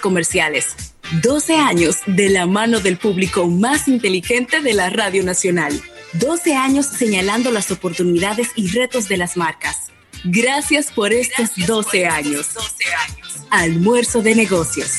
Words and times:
comerciales. 0.00 0.94
12 1.22 1.56
años 1.56 1.98
de 2.06 2.30
la 2.30 2.46
mano 2.46 2.80
del 2.80 2.96
público 2.96 3.48
más 3.48 3.88
inteligente 3.88 4.60
de 4.60 4.72
la 4.72 4.90
Radio 4.90 5.24
Nacional. 5.24 5.80
12 6.14 6.54
años 6.54 6.86
señalando 6.86 7.50
las 7.50 7.70
oportunidades 7.70 8.48
y 8.56 8.68
retos 8.68 9.08
de 9.08 9.16
las 9.16 9.36
marcas. 9.36 9.88
Gracias 10.24 10.92
por 10.92 11.12
estos 11.12 11.50
12 11.66 12.06
años. 12.06 12.50
Almuerzo 13.50 14.22
de 14.22 14.34
negocios. 14.34 14.92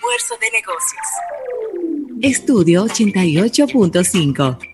Almuerzo 0.00 0.36
de 0.40 0.50
negocios. 0.50 1.06
Estudio 2.22 2.86
88.5. 2.86 4.73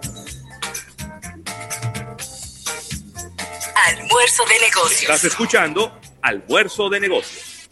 Almuerzo 4.31 4.53
de 4.53 4.65
negocios. 4.65 5.01
Estás 5.01 5.23
escuchando 5.25 5.99
Almuerzo 6.21 6.89
de 6.89 6.99
negocios. 7.01 7.69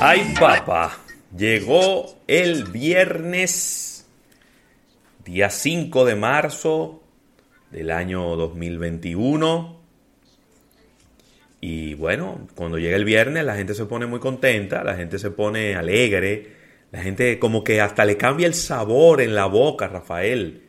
Ay, 0.00 0.34
papá, 0.40 0.96
llegó 1.36 2.16
el 2.28 2.64
viernes, 2.64 4.06
día 5.26 5.50
5 5.50 6.06
de 6.06 6.16
marzo 6.16 7.02
del 7.70 7.90
año 7.90 8.36
2021. 8.36 9.81
Y 11.64 11.94
bueno, 11.94 12.48
cuando 12.56 12.76
llega 12.76 12.96
el 12.96 13.04
viernes 13.04 13.44
la 13.44 13.54
gente 13.54 13.74
se 13.74 13.84
pone 13.86 14.04
muy 14.06 14.18
contenta, 14.18 14.82
la 14.82 14.96
gente 14.96 15.20
se 15.20 15.30
pone 15.30 15.76
alegre, 15.76 16.48
la 16.90 17.00
gente 17.00 17.38
como 17.38 17.62
que 17.62 17.80
hasta 17.80 18.04
le 18.04 18.16
cambia 18.16 18.48
el 18.48 18.54
sabor 18.54 19.20
en 19.20 19.36
la 19.36 19.46
boca, 19.46 19.86
Rafael. 19.86 20.62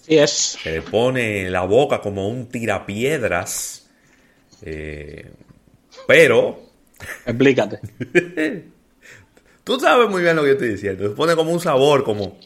Sí 0.00 0.16
es. 0.16 0.30
Se 0.62 0.70
le 0.70 0.82
pone 0.82 1.42
en 1.46 1.52
la 1.52 1.62
boca 1.62 2.00
como 2.00 2.28
un 2.28 2.46
tirapiedras. 2.48 3.90
Eh, 4.62 5.28
pero... 6.06 6.60
Explícate. 7.26 7.80
Tú 9.64 9.80
sabes 9.80 10.08
muy 10.08 10.22
bien 10.22 10.36
lo 10.36 10.42
que 10.42 10.48
yo 10.48 10.52
estoy 10.54 10.68
diciendo. 10.68 11.02
Se 11.08 11.16
pone 11.16 11.34
como 11.34 11.50
un 11.50 11.60
sabor, 11.60 12.04
como, 12.04 12.38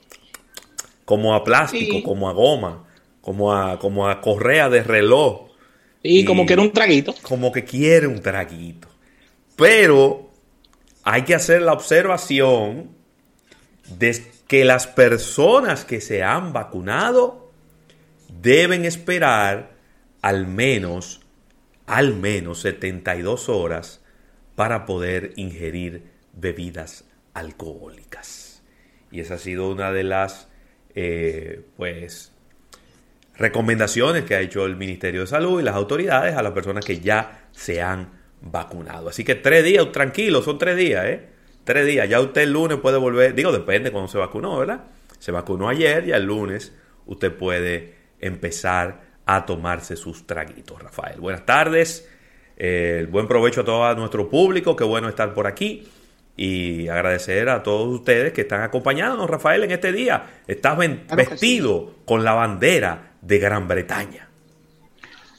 como 1.05 1.35
a 1.35 1.45
plástico, 1.45 1.97
Sí. 1.97 2.03
como 2.03 2.31
a 2.31 2.33
goma, 2.33 2.87
como 3.21 3.55
a, 3.55 3.79
como 3.79 4.09
a 4.09 4.23
correa 4.23 4.71
de 4.71 4.83
reloj 4.83 5.52
Y, 6.03 6.25
como 6.25 6.47
que 6.47 6.55
era 6.55 6.63
un 6.63 6.73
traguito. 6.73 7.15
como 7.23 7.53
que 7.53 7.65
quiere 7.65 8.07
un 8.07 8.21
traguito. 8.21 8.89
Pero 9.57 10.31
hay 11.05 11.23
que 11.23 11.35
hacer 11.35 11.63
la 11.63 11.73
observación 11.73 12.91
de 13.99 14.25
que 14.49 14.65
las 14.65 14.87
personas 14.87 15.85
que 15.85 16.01
se 16.01 16.23
han 16.23 16.53
vacunado 16.53 17.53
deben 18.29 18.85
esperar 18.85 19.73
al 20.21 20.47
menos, 20.47 21.21
al 21.87 22.15
menos 22.15 22.61
72 22.61 23.49
horas 23.49 24.01
para 24.55 24.87
poder 24.87 25.33
ingerir 25.37 26.05
bebidas 26.33 27.05
alcohólicas. 27.35 28.63
Y 29.11 29.21
esa 29.21 29.35
ha 29.35 29.39
sido 29.39 29.71
una 29.71 29.93
de 29.93 30.05
las, 30.05 30.49
eh, 30.95 31.65
pues, 31.77 32.32
recomendaciones 33.37 34.25
que 34.25 34.35
ha 34.35 34.41
hecho 34.41 34.67
el 34.67 34.77
Ministerio 34.77 35.23
de 35.23 35.27
Salud 35.27 35.61
y 35.61 35.65
las 35.65 35.75
autoridades 35.75 36.37
a 36.37 36.43
las 36.43 36.53
personas 36.53 36.85
que 36.85 37.01
ya 37.01 37.49
se 37.53 37.81
han 37.81 38.11
vacunado. 38.41 39.09
Así 39.09 39.25
que 39.25 39.35
tres 39.35 39.65
días, 39.65 39.91
tranquilos, 39.93 40.45
son 40.45 40.59
tres 40.59 40.77
días, 40.77 41.05
¿eh? 41.07 41.29
Tres 41.65 41.87
días. 41.87 42.09
Ya 42.09 42.21
usted 42.21 42.43
el 42.43 42.53
lunes 42.53 42.79
puede 42.79 42.99
volver, 42.99 43.35
digo, 43.35 43.53
depende 43.53 43.91
cuando 43.93 44.09
se 44.09 44.19
vacunó, 44.19 44.59
¿verdad? 44.59 44.85
Se 45.19 45.31
vacunó 45.31 45.69
ayer, 45.69 46.05
ya 46.07 46.17
el 46.17 46.25
lunes 46.25 46.75
usted 47.07 47.33
puede 47.33 47.95
empezar 48.21 49.01
a 49.25 49.47
tomarse 49.47 49.97
sus 49.97 50.27
traguitos, 50.27 50.83
Rafael. 50.83 51.21
Buenas 51.21 51.47
tardes, 51.47 52.09
eh, 52.57 53.07
buen 53.11 53.29
provecho 53.29 53.61
a 53.61 53.65
todo 53.65 53.95
nuestro 53.95 54.29
público, 54.29 54.75
qué 54.75 54.85
bueno 54.85 55.09
estar 55.09 55.33
por 55.33 55.47
aquí. 55.47 55.89
Y 56.35 56.89
agradecer 56.89 57.51
a 57.51 57.63
todos 57.63 57.89
ustedes 57.95 58.33
que 58.33 58.41
están 58.41 58.63
acompañándonos, 58.63 59.29
Rafael, 59.29 59.65
en 59.65 59.71
este 59.71 59.93
día. 59.93 60.41
Estás 60.47 60.77
Claro 60.79 61.05
vestido 61.15 61.95
con 62.07 62.25
la 62.25 62.33
bandera 62.33 63.12
de 63.23 63.39
Gran 63.39 63.67
Bretaña. 63.67 64.29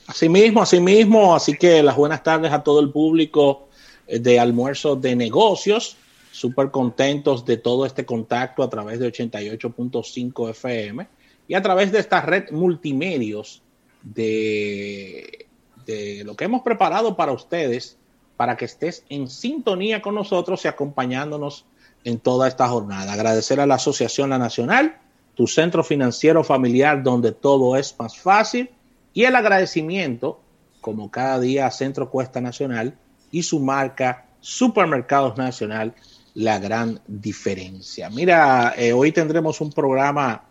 Así 0.07 0.27
mismo, 0.29 0.61
así 0.61 0.79
mismo. 0.79 1.35
Así 1.35 1.55
que 1.55 1.83
las 1.83 1.95
buenas 1.95 2.23
tardes 2.23 2.51
a 2.51 2.63
todo 2.63 2.79
el 2.79 2.91
público 2.91 3.69
eh, 4.07 4.19
de 4.19 4.39
almuerzo 4.39 4.95
de 4.95 5.15
negocios. 5.15 5.97
Súper 6.31 6.71
contentos 6.71 7.45
de 7.45 7.57
todo 7.57 7.85
este 7.85 8.05
contacto 8.05 8.63
a 8.63 8.69
través 8.69 8.99
de 8.99 9.11
88.5 9.11 10.49
FM 10.49 11.07
y 11.47 11.53
a 11.53 11.61
través 11.61 11.91
de 11.91 11.99
esta 11.99 12.21
red 12.21 12.49
multimedios 12.51 13.61
de, 14.01 15.47
de 15.85 16.23
lo 16.23 16.35
que 16.35 16.45
hemos 16.45 16.63
preparado 16.63 17.15
para 17.15 17.33
ustedes, 17.33 17.97
para 18.35 18.57
que 18.57 18.65
estés 18.65 19.05
en 19.09 19.29
sintonía 19.29 20.01
con 20.01 20.15
nosotros 20.15 20.65
y 20.65 20.67
acompañándonos 20.67 21.65
en 22.03 22.19
toda 22.19 22.47
esta 22.47 22.67
jornada. 22.67 23.13
Agradecer 23.13 23.59
a 23.59 23.67
la 23.67 23.75
Asociación 23.75 24.31
La 24.31 24.39
Nacional, 24.39 24.97
tu 25.35 25.47
centro 25.47 25.83
financiero 25.83 26.43
familiar 26.43 27.01
donde 27.01 27.31
todo 27.31 27.75
es 27.75 27.95
más 27.97 28.17
fácil 28.17 28.69
y 29.13 29.23
el 29.25 29.35
agradecimiento, 29.35 30.39
como 30.81 31.11
cada 31.11 31.39
día, 31.39 31.69
Centro 31.71 32.09
Cuesta 32.09 32.41
Nacional 32.41 32.97
y 33.31 33.43
su 33.43 33.59
marca 33.59 34.25
Supermercados 34.39 35.37
Nacional, 35.37 35.93
la 36.33 36.59
gran 36.59 36.99
diferencia. 37.07 38.09
Mira, 38.09 38.73
eh, 38.77 38.91
hoy 38.91 39.11
tendremos 39.11 39.61
un 39.61 39.71
programa 39.71 40.43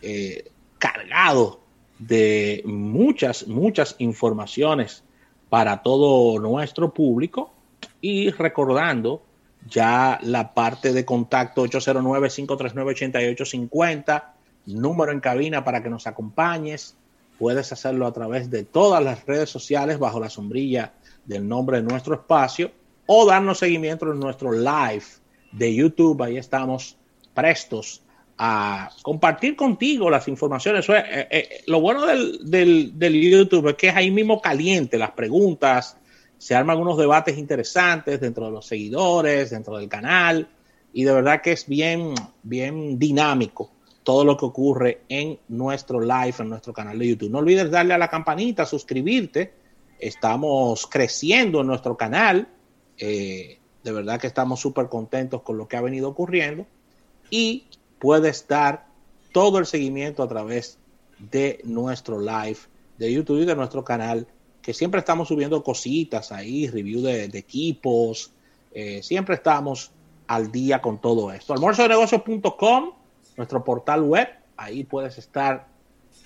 eh, 0.00 0.50
cargado 0.78 1.60
de 1.98 2.62
muchas, 2.64 3.46
muchas 3.46 3.96
informaciones 3.98 5.02
para 5.48 5.82
todo 5.82 6.38
nuestro 6.40 6.92
público 6.92 7.52
y 8.00 8.30
recordando 8.30 9.22
ya 9.68 10.18
la 10.22 10.54
parte 10.54 10.92
de 10.92 11.04
contacto 11.04 11.66
809-539-8850, 11.66 14.24
número 14.66 15.12
en 15.12 15.20
cabina 15.20 15.64
para 15.64 15.82
que 15.82 15.90
nos 15.90 16.06
acompañes. 16.06 16.96
Puedes 17.38 17.72
hacerlo 17.72 18.06
a 18.06 18.12
través 18.12 18.50
de 18.50 18.64
todas 18.64 19.02
las 19.02 19.26
redes 19.26 19.50
sociales 19.50 19.98
bajo 19.98 20.20
la 20.20 20.30
sombrilla 20.30 20.92
del 21.24 21.48
nombre 21.48 21.78
de 21.78 21.82
nuestro 21.82 22.14
espacio 22.14 22.70
o 23.06 23.26
darnos 23.26 23.58
seguimiento 23.58 24.10
en 24.10 24.20
nuestro 24.20 24.52
live 24.52 25.04
de 25.52 25.74
YouTube. 25.74 26.22
Ahí 26.22 26.36
estamos 26.36 26.96
prestos 27.34 28.02
a 28.36 28.90
compartir 29.02 29.56
contigo 29.56 30.10
las 30.10 30.28
informaciones. 30.28 30.88
Eh, 30.88 31.28
eh, 31.30 31.62
lo 31.66 31.80
bueno 31.80 32.06
del, 32.06 32.50
del, 32.50 32.98
del, 32.98 33.14
YouTube 33.14 33.68
es 33.68 33.74
que 33.76 33.88
es 33.88 33.96
ahí 33.96 34.10
mismo 34.10 34.40
caliente 34.40 34.98
las 34.98 35.12
preguntas, 35.12 35.96
se 36.44 36.54
arman 36.54 36.76
unos 36.76 36.98
debates 36.98 37.38
interesantes 37.38 38.20
dentro 38.20 38.44
de 38.44 38.50
los 38.50 38.66
seguidores, 38.66 39.48
dentro 39.48 39.78
del 39.78 39.88
canal, 39.88 40.46
y 40.92 41.04
de 41.04 41.10
verdad 41.10 41.40
que 41.40 41.52
es 41.52 41.66
bien, 41.66 42.12
bien 42.42 42.98
dinámico 42.98 43.70
todo 44.02 44.26
lo 44.26 44.36
que 44.36 44.44
ocurre 44.44 45.00
en 45.08 45.38
nuestro 45.48 46.00
live, 46.00 46.34
en 46.40 46.50
nuestro 46.50 46.74
canal 46.74 46.98
de 46.98 47.08
YouTube. 47.08 47.30
No 47.30 47.38
olvides 47.38 47.70
darle 47.70 47.94
a 47.94 47.98
la 47.98 48.08
campanita, 48.08 48.66
suscribirte. 48.66 49.54
Estamos 49.98 50.86
creciendo 50.86 51.62
en 51.62 51.66
nuestro 51.66 51.96
canal. 51.96 52.46
Eh, 52.98 53.58
de 53.82 53.92
verdad 53.92 54.20
que 54.20 54.26
estamos 54.26 54.60
súper 54.60 54.90
contentos 54.90 55.40
con 55.40 55.56
lo 55.56 55.66
que 55.66 55.78
ha 55.78 55.80
venido 55.80 56.10
ocurriendo. 56.10 56.66
Y 57.30 57.68
puedes 57.98 58.46
dar 58.46 58.86
todo 59.32 59.58
el 59.58 59.64
seguimiento 59.64 60.22
a 60.22 60.28
través 60.28 60.76
de 61.18 61.62
nuestro 61.64 62.20
live 62.20 62.58
de 62.98 63.10
YouTube 63.10 63.40
y 63.40 63.46
de 63.46 63.56
nuestro 63.56 63.82
canal, 63.82 64.26
que 64.64 64.72
siempre 64.72 65.00
estamos 65.00 65.28
subiendo 65.28 65.62
cositas 65.62 66.32
ahí, 66.32 66.68
review 66.68 67.02
de, 67.02 67.28
de 67.28 67.38
equipos, 67.38 68.32
eh, 68.72 69.02
siempre 69.02 69.34
estamos 69.34 69.92
al 70.26 70.50
día 70.50 70.80
con 70.80 71.00
todo 71.00 71.30
esto. 71.32 71.52
almuerzodenegocios.com, 71.52 72.92
nuestro 73.36 73.62
portal 73.62 74.02
web, 74.02 74.28
ahí 74.56 74.84
puedes 74.84 75.18
estar 75.18 75.68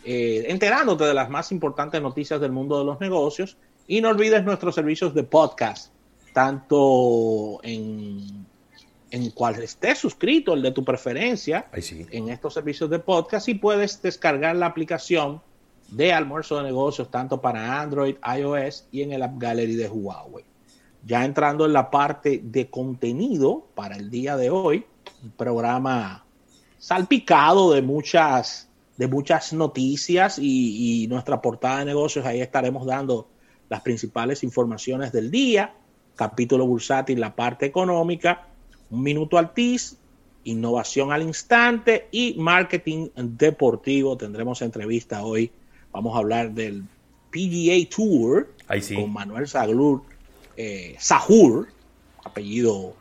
eh, 0.05 0.45
enterándote 0.49 1.05
de 1.05 1.15
las 1.15 1.29
más 1.29 1.51
importantes 1.51 2.01
noticias 2.01 2.41
del 2.41 2.53
mundo 2.53 2.79
de 2.79 2.85
los 2.85 3.01
negocios 3.01 3.57
y 3.89 4.01
no 4.01 4.11
olvides 4.11 4.45
nuestros 4.45 4.75
servicios 4.75 5.15
de 5.15 5.25
podcast, 5.25 5.93
tanto 6.33 7.59
en 7.65 8.47
en 9.11 9.31
cual 9.31 9.63
estés 9.63 9.99
suscrito, 9.99 10.55
el 10.55 10.63
de 10.63 10.73
tu 10.73 10.85
preferencia, 10.85 11.67
en 11.73 12.29
estos 12.29 12.55
servicios 12.55 12.91
de 12.91 12.99
podcast 12.99 13.49
y 13.49 13.55
puedes 13.55 14.03
descargar 14.03 14.57
la 14.57 14.67
aplicación 14.67 15.41
de 15.89 16.13
almuerzo 16.13 16.57
de 16.59 16.65
negocios 16.65 17.11
tanto 17.11 17.41
para 17.41 17.81
Android, 17.81 18.17
iOS 18.37 18.87
y 18.93 19.03
en 19.03 19.13
el 19.13 19.23
App 19.23 19.39
Gallery 19.39 19.75
de 19.75 19.89
Huawei. 19.89 20.45
Ya 21.05 21.25
entrando 21.25 21.65
en 21.65 21.73
la 21.73 21.91
parte 21.91 22.41
de 22.43 22.69
contenido 22.69 23.67
para 23.75 23.97
el 23.97 24.11
día 24.11 24.37
de 24.37 24.51
hoy, 24.51 24.85
un 25.23 25.31
programa 25.31 26.25
salpicado 26.79 27.73
de 27.73 27.83
muchas, 27.83 28.69
de 28.97 29.07
muchas 29.07 29.53
noticias 29.53 30.39
y, 30.39 31.05
y 31.05 31.07
nuestra 31.07 31.41
portada 31.41 31.79
de 31.79 31.87
negocios, 31.87 32.27
ahí 32.27 32.41
estaremos 32.41 32.87
dando 32.87 33.29
las 33.69 33.81
principales 33.83 34.43
informaciones 34.43 35.13
del 35.13 35.31
día, 35.31 35.75
capítulo 36.17 36.67
bursátil, 36.67 37.21
la 37.21 37.35
parte 37.35 37.67
económica, 37.67 38.49
un 38.91 39.03
minuto 39.03 39.39
Altis, 39.39 39.99
innovación 40.45 41.13
al 41.13 41.23
instante 41.23 42.09
y 42.11 42.35
marketing 42.39 43.09
deportivo. 43.17 44.17
Tendremos 44.17 44.63
entrevista 44.63 45.23
hoy. 45.23 45.53
Vamos 45.93 46.15
a 46.15 46.19
hablar 46.19 46.53
del 46.53 46.85
PGA 47.31 47.89
Tour 47.95 48.49
con 48.95 49.13
Manuel 49.13 49.49
Saglur, 49.49 50.03
eh, 50.57 50.97
Sahur, 50.99 51.69
apellido 52.25 52.95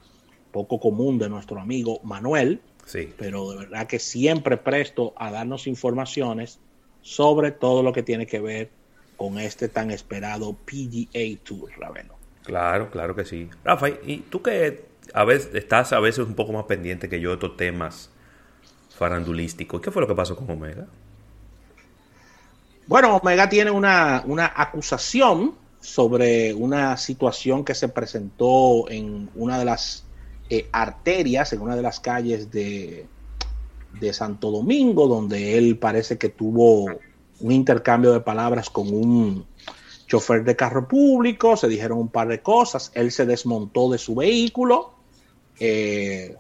poco 0.52 0.80
común 0.80 1.20
de 1.20 1.30
nuestro 1.30 1.60
amigo 1.60 2.00
Manuel, 2.04 2.62
sí. 2.86 3.14
pero 3.18 3.52
de 3.52 3.58
verdad 3.58 3.88
que 3.88 4.00
siempre 4.00 4.58
presto 4.58 5.14
a 5.18 5.32
darnos 5.32 5.68
informaciones 5.68 6.60
sobre 7.02 7.52
todo 7.52 7.84
lo 7.84 7.94
que 7.94 8.04
tiene 8.04 8.26
que 8.26 8.40
ver 8.40 8.70
con 9.16 9.40
este 9.40 9.68
tan 9.68 9.92
esperado 9.92 10.54
PGA 10.54 11.38
Tour, 11.44 11.72
Ravelo. 11.78 12.16
Claro, 12.44 12.90
claro 12.90 13.16
que 13.16 13.26
sí. 13.26 13.50
Rafa, 13.64 13.90
¿y 13.90 14.20
tú 14.30 14.42
que 14.42 14.86
a 15.14 15.26
veces 15.26 15.54
estás 15.54 15.92
a 15.94 16.00
veces 16.00 16.26
un 16.26 16.36
poco 16.36 16.54
más 16.54 16.66
pendiente 16.66 17.10
que 17.10 17.20
yo 17.20 17.30
de 17.30 17.36
estos 17.36 17.58
temas 17.58 18.10
farandulísticos? 18.96 19.82
¿Qué 19.82 19.92
fue 19.92 20.02
lo 20.02 20.08
que 20.08 20.16
pasó 20.16 20.36
con 20.36 20.50
Omega? 20.50 20.88
Bueno, 22.88 23.18
Omega 23.18 23.50
tiene 23.50 23.70
una, 23.70 24.24
acusación 24.56 25.56
sobre 25.82 26.54
una 26.54 26.98
situación 26.98 27.64
que 27.64 27.76
se 27.76 27.90
presentó 27.90 28.90
en 28.90 29.30
una 29.36 29.60
de 29.60 29.66
las 29.66 30.06
eh, 30.50 30.70
arterias, 30.72 31.54
en 31.54 31.62
una 31.62 31.76
de 31.76 31.82
las 31.82 32.00
calles 32.00 32.50
de, 32.52 33.06
de 34.00 34.14
Santo 34.14 34.52
Domingo, 34.52 35.08
donde 35.08 35.58
él 35.58 35.78
parece 35.78 36.18
que 36.18 36.30
tuvo 36.30 36.86
un 37.40 37.52
intercambio 37.52 38.14
de 38.14 38.22
palabras 38.22 38.70
con 38.70 38.88
un 38.88 39.46
chofer 40.08 40.44
de 40.44 40.56
carro 40.56 40.88
público, 40.88 41.58
se 41.58 41.68
dijeron 41.68 42.00
un 42.00 42.10
par 42.10 42.30
de 42.30 42.42
cosas, 42.42 42.92
él 42.96 43.12
se 43.12 43.26
desmontó 43.26 43.90
de 43.92 43.98
su 43.98 44.16
vehículo, 44.16 44.94
eh, 45.60 46.36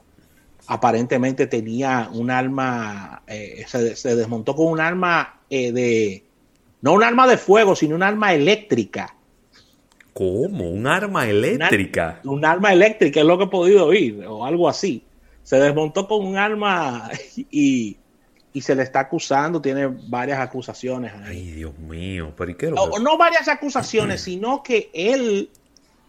aparentemente 0.67 1.47
tenía 1.47 2.09
un 2.13 2.31
arma, 2.31 3.23
eh, 3.27 3.65
se, 3.67 4.15
desmontó 4.15 4.55
con 4.55 4.67
un 4.67 4.79
arma 4.79 5.41
eh, 5.49 5.71
de, 5.71 6.26
no 6.81 6.93
un 6.93 7.03
arma 7.03 7.27
de 7.27 7.37
fuego, 7.37 7.75
sino 7.75 7.95
un 7.95 8.03
arma 8.03 8.33
eléctrica. 8.33 9.15
¿Cómo? 10.13 10.69
¿Un 10.69 10.87
arma 10.87 11.27
eléctrica? 11.27 12.21
Un, 12.23 12.43
arma 12.43 12.73
eléctrica 12.73 13.19
es 13.19 13.25
lo 13.25 13.37
que 13.37 13.43
he 13.45 13.47
podido 13.47 13.85
oír, 13.85 14.25
o 14.25 14.45
algo 14.45 14.67
así. 14.67 15.03
Se 15.43 15.57
desmontó 15.57 16.07
con 16.07 16.25
un 16.25 16.37
arma 16.37 17.09
y 17.51 17.97
y 18.57 18.61
se 18.61 18.73
le 18.73 18.81
está 18.81 19.01
acusando, 19.01 19.61
tiene 19.61 19.85
varias 19.85 20.39
acusaciones. 20.39 21.13
Ay, 21.23 21.51
Dios 21.51 21.77
mío, 21.77 22.33
pero 22.35 22.57
qué 22.57 22.71
no, 22.71 22.87
no 22.99 23.15
varias 23.15 23.47
acusaciones, 23.47 24.21
sino 24.21 24.63
que 24.63 24.89
él, 24.93 25.51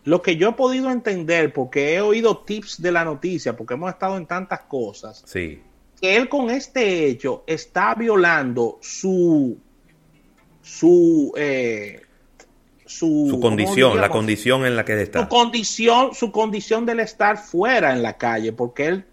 lo 0.05 0.23
que 0.23 0.37
yo 0.37 0.49
he 0.49 0.53
podido 0.53 0.91
entender, 0.91 1.53
porque 1.53 1.94
he 1.94 2.00
oído 2.00 2.38
tips 2.38 2.81
de 2.81 2.91
la 2.91 3.05
noticia, 3.05 3.55
porque 3.55 3.75
hemos 3.75 3.91
estado 3.91 4.17
en 4.17 4.25
tantas 4.25 4.61
cosas, 4.61 5.23
sí. 5.26 5.61
que 6.00 6.17
él 6.17 6.31
con 6.31 6.49
este 6.49 7.05
hecho 7.05 7.44
está 7.47 7.94
violando 7.94 8.79
su 8.81 9.59
su 10.69 11.32
eh, 11.37 12.03
su, 12.85 13.38
condición, 13.41 14.00
la 14.00 14.09
condición 14.09 14.67
en 14.67 14.76
la 14.76 14.85
que 14.85 15.00
está. 15.00 15.23
Su 15.23 15.29
condición, 15.29 16.15
su 16.15 16.32
condición 16.32 16.87
del 16.87 17.00
estar 17.00 17.38
fuera 17.38 17.93
en 17.93 18.03
la 18.03 18.17
calle, 18.17 18.53
porque 18.53 18.87
él 18.87 19.05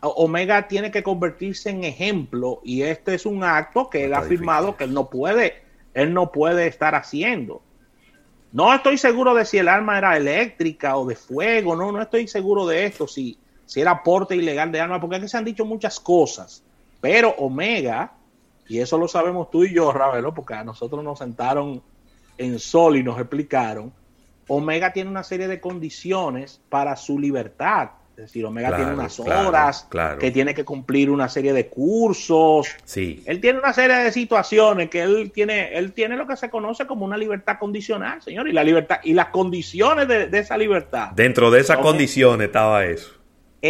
Omega 0.00 0.68
tiene 0.68 0.90
que 0.90 1.02
convertirse 1.02 1.70
en 1.70 1.84
ejemplo 1.84 2.60
y 2.62 2.82
este 2.82 3.14
es 3.14 3.26
un 3.26 3.42
acto 3.42 3.88
que 3.90 4.04
él 4.04 4.14
ha 4.14 4.18
afirmado 4.18 4.76
que 4.76 4.84
él 4.84 4.92
no 4.92 5.08
puede, 5.08 5.62
él 5.94 6.12
no 6.12 6.30
puede 6.30 6.66
estar 6.66 6.94
haciendo. 6.94 7.62
No 8.52 8.72
estoy 8.72 8.98
seguro 8.98 9.34
de 9.34 9.44
si 9.44 9.58
el 9.58 9.68
arma 9.68 9.98
era 9.98 10.16
eléctrica 10.16 10.96
o 10.96 11.06
de 11.06 11.16
fuego, 11.16 11.74
no, 11.74 11.90
no 11.90 12.02
estoy 12.02 12.28
seguro 12.28 12.66
de 12.66 12.84
esto, 12.84 13.08
si, 13.08 13.36
si 13.66 13.80
era 13.80 14.02
porte 14.02 14.36
ilegal 14.36 14.70
de 14.70 14.80
arma, 14.80 15.00
porque 15.00 15.16
aquí 15.16 15.28
se 15.28 15.36
han 15.36 15.44
dicho 15.44 15.64
muchas 15.64 15.98
cosas. 15.98 16.62
Pero 17.00 17.30
Omega, 17.38 18.12
y 18.68 18.78
eso 18.78 18.98
lo 18.98 19.08
sabemos 19.08 19.50
tú 19.50 19.64
y 19.64 19.74
yo, 19.74 19.92
Ravelo, 19.92 20.34
porque 20.34 20.54
a 20.54 20.64
nosotros 20.64 21.02
nos 21.04 21.18
sentaron 21.18 21.82
en 22.38 22.58
sol 22.58 22.96
y 22.96 23.02
nos 23.02 23.18
explicaron, 23.18 23.92
Omega 24.48 24.92
tiene 24.92 25.10
una 25.10 25.22
serie 25.22 25.48
de 25.48 25.60
condiciones 25.60 26.60
para 26.68 26.96
su 26.96 27.18
libertad 27.18 27.90
es 28.16 28.26
decir, 28.26 28.44
Omega 28.44 28.76
tiene 28.76 28.92
unas 28.92 29.18
horas 29.18 29.88
que 30.20 30.30
tiene 30.30 30.54
que 30.54 30.64
cumplir 30.64 31.10
una 31.10 31.28
serie 31.28 31.52
de 31.52 31.66
cursos. 31.66 32.68
Sí. 32.84 33.24
Él 33.26 33.40
tiene 33.40 33.58
una 33.58 33.72
serie 33.72 33.96
de 33.96 34.12
situaciones 34.12 34.88
que 34.88 35.02
él 35.02 35.32
tiene, 35.34 35.76
él 35.76 35.92
tiene 35.92 36.16
lo 36.16 36.24
que 36.24 36.36
se 36.36 36.48
conoce 36.48 36.86
como 36.86 37.04
una 37.04 37.16
libertad 37.16 37.58
condicional, 37.58 38.22
señor, 38.22 38.48
y 38.48 38.52
la 38.52 38.62
libertad 38.62 39.00
y 39.02 39.14
las 39.14 39.28
condiciones 39.28 40.06
de, 40.06 40.28
esa 40.38 40.56
libertad. 40.56 41.10
Dentro 41.10 41.50
de 41.50 41.60
esas 41.60 41.78
condiciones 41.78 42.46
estaba 42.46 42.84
eso. 42.84 43.10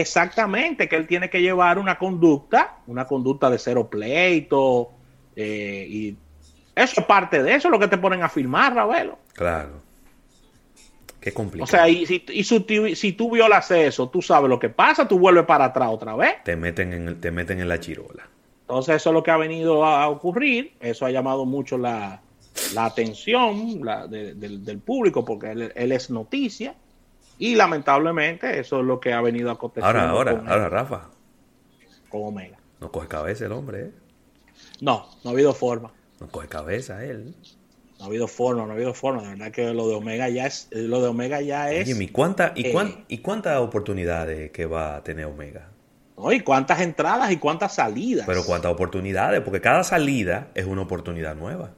Exactamente, 0.00 0.88
que 0.88 0.96
él 0.96 1.06
tiene 1.06 1.30
que 1.30 1.40
llevar 1.40 1.78
una 1.78 1.98
conducta, 1.98 2.78
una 2.88 3.06
conducta 3.06 3.48
de 3.48 3.58
cero 3.58 3.88
pleito, 3.88 4.90
eh, 5.36 5.86
y 5.88 6.16
eso 6.74 7.00
es 7.00 7.06
parte 7.06 7.42
de 7.44 7.54
eso, 7.54 7.70
lo 7.70 7.78
que 7.78 7.86
te 7.86 7.96
ponen 7.98 8.22
a 8.24 8.28
firmar, 8.28 8.74
Ravelo. 8.74 9.18
Claro. 9.34 9.82
Qué 11.20 11.32
complicado. 11.32 11.64
O 11.64 11.66
sea, 11.68 11.88
y, 11.88 12.06
si, 12.06 12.24
y 12.28 12.42
si, 12.96 13.12
tú 13.12 13.30
violas 13.30 13.70
eso, 13.70 14.08
tú 14.08 14.20
sabes 14.20 14.50
lo 14.50 14.58
que 14.58 14.68
pasa, 14.68 15.06
tú 15.06 15.16
vuelves 15.16 15.44
para 15.44 15.66
atrás 15.66 15.90
otra 15.92 16.16
vez. 16.16 16.42
Te 16.42 16.56
meten 16.56 16.92
en, 16.92 17.20
te 17.20 17.30
meten 17.30 17.60
en 17.60 17.68
la 17.68 17.78
chirola. 17.78 18.28
Entonces, 18.62 18.96
eso 18.96 19.10
es 19.10 19.14
lo 19.14 19.22
que 19.22 19.30
ha 19.30 19.36
venido 19.36 19.84
a, 19.84 20.08
ocurrir. 20.08 20.72
Eso 20.80 21.06
ha 21.06 21.10
llamado 21.12 21.44
mucho 21.44 21.78
la, 21.78 22.20
atención 22.76 23.80
del, 24.10 24.80
público 24.84 25.24
porque 25.24 25.52
él, 25.52 25.92
es 25.92 26.10
noticia. 26.10 26.74
Y 27.38 27.54
lamentablemente, 27.54 28.58
eso 28.58 28.80
es 28.80 28.86
lo 28.86 29.00
que 29.00 29.12
ha 29.12 29.20
venido 29.20 29.50
a 29.50 29.54
acontecer. 29.54 29.84
Ahora, 29.84 30.10
ahora, 30.10 30.42
ahora, 30.46 30.68
Rafa. 30.68 31.10
Con 32.08 32.22
Omega. 32.24 32.58
No 32.80 32.92
coge 32.92 33.08
cabeza 33.08 33.46
el 33.46 33.52
hombre, 33.52 33.86
¿eh? 33.86 33.90
No, 34.80 35.08
no 35.24 35.30
ha 35.30 35.32
habido 35.32 35.52
forma. 35.54 35.92
No 36.20 36.28
coge 36.28 36.48
cabeza 36.48 37.04
él. 37.04 37.34
No 37.98 38.04
ha 38.04 38.08
habido 38.08 38.28
forma, 38.28 38.64
no 38.64 38.70
ha 38.70 38.74
habido 38.74 38.94
forma. 38.94 39.22
De 39.22 39.28
verdad 39.30 39.50
que 39.50 39.72
lo 39.72 39.88
de 39.88 39.94
Omega 39.94 40.28
ya 40.28 40.46
es. 40.46 40.68
Lo 40.70 41.00
de 41.00 41.08
Omega 41.08 41.40
ya 41.40 41.72
es. 41.72 41.88
¿y, 41.88 42.08
cuánta, 42.08 42.52
y, 42.54 42.66
eh, 42.66 43.04
¿y 43.08 43.18
cuántas 43.18 43.58
oportunidades 43.58 44.50
que 44.50 44.66
va 44.66 44.96
a 44.96 45.02
tener 45.02 45.26
Omega? 45.26 45.68
¿Y 46.30 46.40
cuántas 46.40 46.80
entradas 46.80 47.32
y 47.32 47.38
cuántas 47.38 47.74
salidas? 47.74 48.26
Pero 48.26 48.44
cuántas 48.44 48.72
oportunidades, 48.72 49.40
porque 49.40 49.60
cada 49.60 49.82
salida 49.82 50.48
es 50.54 50.64
una 50.64 50.82
oportunidad 50.82 51.34
nueva. 51.34 51.72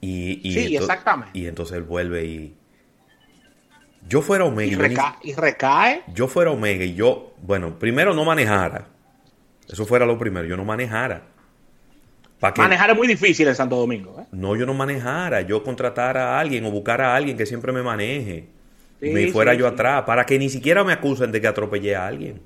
Y, 0.00 0.40
y 0.48 0.52
sí, 0.52 0.76
exactamente. 0.76 1.38
Y 1.38 1.46
entonces 1.46 1.76
él 1.76 1.84
vuelve 1.84 2.24
y. 2.24 2.56
Yo 4.06 4.22
fuera 4.22 4.44
Omega. 4.44 5.18
Y, 5.22 5.34
recae. 5.34 6.02
Yo 6.14 6.28
fuera 6.28 6.50
Omega 6.50 6.84
y 6.84 6.94
yo, 6.94 7.34
bueno, 7.42 7.78
primero 7.78 8.14
no 8.14 8.24
manejara. 8.24 8.88
Eso 9.68 9.84
fuera 9.84 10.06
lo 10.06 10.18
primero, 10.18 10.46
yo 10.46 10.56
no 10.56 10.64
manejara. 10.64 11.22
Manejar 12.56 12.90
es 12.90 12.96
muy 12.96 13.08
difícil 13.08 13.48
en 13.48 13.54
Santo 13.54 13.76
Domingo. 13.76 14.16
¿eh? 14.20 14.26
No, 14.30 14.54
yo 14.54 14.64
no 14.64 14.72
manejara, 14.72 15.40
yo 15.42 15.62
contratara 15.64 16.36
a 16.36 16.40
alguien 16.40 16.64
o 16.64 16.70
buscara 16.70 17.12
a 17.12 17.16
alguien 17.16 17.36
que 17.36 17.46
siempre 17.46 17.72
me 17.72 17.82
maneje. 17.82 18.48
y 19.00 19.10
me 19.10 19.28
fuera 19.32 19.54
yo 19.54 19.66
atrás, 19.66 20.04
para 20.04 20.24
que 20.24 20.38
ni 20.38 20.48
siquiera 20.48 20.84
me 20.84 20.92
acusen 20.92 21.32
de 21.32 21.40
que 21.40 21.48
atropellé 21.48 21.96
a 21.96 22.06
alguien. 22.06 22.40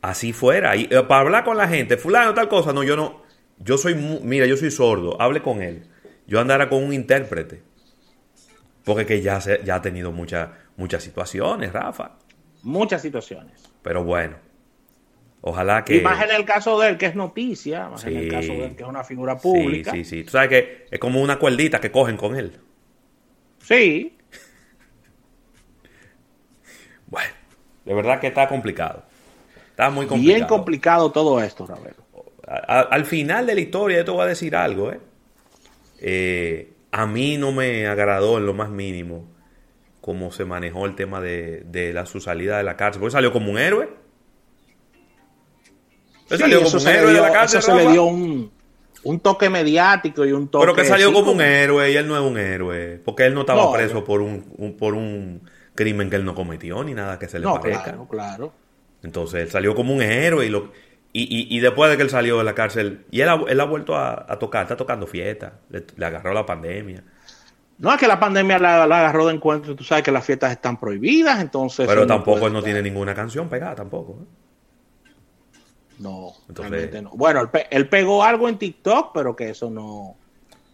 Así 0.00 0.32
fuera. 0.32 0.76
Y, 0.76 0.84
eh, 0.84 1.02
para 1.08 1.22
hablar 1.22 1.44
con 1.44 1.56
la 1.56 1.66
gente, 1.66 1.96
fulano, 1.96 2.32
tal 2.34 2.48
cosa, 2.48 2.72
no, 2.72 2.84
yo 2.84 2.96
no. 2.96 3.22
Yo 3.58 3.78
soy, 3.78 3.94
mira, 3.94 4.46
yo 4.46 4.56
soy 4.56 4.70
sordo, 4.70 5.20
hable 5.20 5.42
con 5.42 5.62
él. 5.62 5.86
Yo 6.26 6.40
andara 6.40 6.68
con 6.68 6.84
un 6.84 6.92
intérprete. 6.92 7.62
Porque 8.86 9.04
que 9.04 9.20
ya, 9.20 9.40
se, 9.40 9.60
ya 9.64 9.74
ha 9.74 9.82
tenido 9.82 10.12
muchas 10.12 10.48
muchas 10.76 11.02
situaciones, 11.02 11.72
Rafa. 11.72 12.12
Muchas 12.62 13.02
situaciones. 13.02 13.60
Pero 13.82 14.04
bueno, 14.04 14.36
Ojalá 15.48 15.84
que. 15.84 15.98
Y 15.98 16.00
más 16.00 16.20
en 16.24 16.34
el 16.34 16.44
caso 16.44 16.80
de 16.80 16.88
él, 16.88 16.98
que 16.98 17.06
es 17.06 17.14
noticia, 17.14 17.88
más 17.88 18.04
en 18.04 18.16
el 18.16 18.28
caso 18.28 18.52
de 18.52 18.64
él, 18.64 18.74
que 18.74 18.82
es 18.82 18.88
una 18.88 19.04
figura 19.04 19.38
pública. 19.38 19.92
Sí, 19.92 20.04
sí, 20.04 20.18
sí. 20.18 20.24
Tú 20.24 20.30
sabes 20.30 20.48
que 20.48 20.86
es 20.90 20.98
como 20.98 21.20
una 21.20 21.38
cuerdita 21.38 21.80
que 21.80 21.92
cogen 21.92 22.16
con 22.16 22.36
él. 22.36 22.52
Sí. 23.62 24.12
Bueno, 27.08 27.30
de 27.84 27.94
verdad 27.94 28.18
que 28.18 28.26
está 28.26 28.48
complicado. 28.48 29.04
Está 29.70 29.90
muy 29.90 30.06
complicado. 30.06 30.36
Bien 30.36 30.48
complicado 30.48 31.12
todo 31.12 31.40
esto, 31.40 31.64
Ravelo. 31.64 32.04
Al 32.66 33.04
final 33.04 33.46
de 33.46 33.54
la 33.54 33.60
historia, 33.60 33.98
yo 33.98 34.04
te 34.04 34.10
voy 34.10 34.22
a 34.22 34.26
decir 34.26 34.56
algo, 34.56 34.90
¿eh? 34.90 35.00
¿eh? 36.00 36.75
A 36.92 37.06
mí 37.06 37.36
no 37.36 37.52
me 37.52 37.86
agradó 37.86 38.38
en 38.38 38.46
lo 38.46 38.54
más 38.54 38.70
mínimo 38.70 39.28
cómo 40.00 40.30
se 40.30 40.44
manejó 40.44 40.86
el 40.86 40.94
tema 40.94 41.20
de, 41.20 41.64
de 41.66 41.92
la, 41.92 42.06
su 42.06 42.20
salida 42.20 42.58
de 42.58 42.62
la 42.62 42.76
cárcel. 42.76 43.00
Porque 43.00 43.12
salió 43.12 43.32
como 43.32 43.50
un 43.50 43.58
héroe. 43.58 43.88
Él 46.30 46.38
salió 46.38 46.62
como 46.62 46.78
un 46.78 46.88
héroe 46.88 47.12
de 47.12 47.20
la 47.20 47.32
cárcel. 47.32 47.58
Eso 47.58 47.76
se 47.76 47.84
le 47.84 47.90
dio 47.90 48.04
un, 48.04 48.52
un, 49.02 49.20
toque 49.20 49.50
mediático 49.50 50.24
y 50.24 50.30
un 50.30 50.48
toque. 50.48 50.64
Pero 50.64 50.76
que 50.76 50.84
salió 50.84 51.12
como 51.12 51.32
un 51.32 51.40
héroe 51.40 51.90
y 51.90 51.96
él 51.96 52.06
no 52.06 52.16
es 52.16 52.22
un 52.22 52.38
héroe. 52.38 53.00
Porque 53.04 53.26
él 53.26 53.34
no 53.34 53.40
estaba 53.40 53.72
preso 53.72 54.04
por 54.04 54.20
un, 54.20 54.76
por 54.78 54.94
un 54.94 55.42
crimen 55.74 56.08
que 56.08 56.16
él 56.16 56.24
no 56.24 56.36
cometió 56.36 56.84
ni 56.84 56.94
nada 56.94 57.18
que 57.18 57.28
se 57.28 57.40
le 57.40 57.44
no, 57.44 57.60
parezca. 57.60 57.84
Claro, 57.84 58.08
claro. 58.08 58.52
Entonces 59.02 59.42
él 59.42 59.50
salió 59.50 59.74
como 59.74 59.92
un 59.92 60.02
héroe 60.02 60.46
y 60.46 60.50
lo. 60.50 60.70
Y, 61.18 61.56
y, 61.56 61.60
después 61.60 61.90
de 61.90 61.96
que 61.96 62.02
él 62.02 62.10
salió 62.10 62.36
de 62.36 62.44
la 62.44 62.54
cárcel, 62.54 63.06
y 63.10 63.22
él 63.22 63.30
ha, 63.30 63.40
él 63.48 63.58
ha 63.58 63.64
vuelto 63.64 63.96
a, 63.96 64.26
a, 64.28 64.38
tocar, 64.38 64.64
está 64.64 64.76
tocando 64.76 65.06
fiesta, 65.06 65.60
le 65.70 66.04
agarró 66.04 66.34
la 66.34 66.44
pandemia. 66.44 67.02
No 67.78 67.90
es 67.90 67.98
que 67.98 68.06
la 68.06 68.20
pandemia 68.20 68.58
la, 68.58 68.84
agarró 68.84 69.26
de 69.26 69.34
encuentro, 69.34 69.74
tú 69.74 69.82
sabes 69.82 70.04
que 70.04 70.12
las 70.12 70.26
fiestas 70.26 70.52
están 70.52 70.78
prohibidas, 70.78 71.40
entonces... 71.40 71.86
Pero 71.86 72.06
tampoco 72.06 72.46
él 72.46 72.52
no 72.52 72.62
tiene 72.62 72.82
ninguna 72.82 73.14
canción 73.14 73.48
pegada, 73.48 73.74
tampoco. 73.74 74.18
¿eh? 74.20 75.10
No, 76.00 76.34
entonces, 76.50 77.02
no. 77.02 77.10
Bueno, 77.14 77.50
él, 77.70 77.88
pegó 77.88 78.22
algo 78.22 78.46
en 78.50 78.58
TikTok, 78.58 79.12
pero 79.14 79.34
que 79.34 79.50
eso 79.50 79.70
no... 79.70 80.16